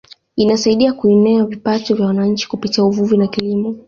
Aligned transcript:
Inasaidia 0.37 0.93
kuinua 0.93 1.45
vipato 1.45 1.95
vya 1.95 2.05
wananchi 2.05 2.47
kupitia 2.49 2.83
uvuvi 2.83 3.17
na 3.17 3.27
kilimo 3.27 3.75